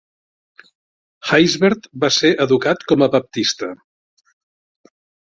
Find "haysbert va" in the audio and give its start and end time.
1.31-2.09